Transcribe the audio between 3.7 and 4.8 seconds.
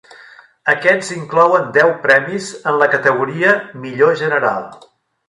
"Millor general".